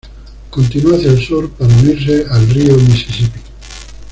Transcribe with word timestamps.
Continúa 0.49 0.97
hacia 0.97 1.11
el 1.11 1.19
sur 1.23 1.47
para 1.51 1.71
unirse 1.75 2.25
al 2.27 2.49
río 2.49 2.75
Misisipi. 2.75 3.39